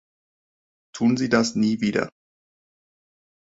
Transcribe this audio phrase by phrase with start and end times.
[0.95, 2.09] Tun Sie das nie wieder.